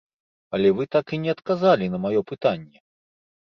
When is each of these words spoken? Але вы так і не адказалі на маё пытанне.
Але 0.57 0.71
вы 0.79 0.87
так 0.95 1.13
і 1.17 1.19
не 1.25 1.31
адказалі 1.35 1.91
на 1.97 2.01
маё 2.07 2.25
пытанне. 2.33 2.77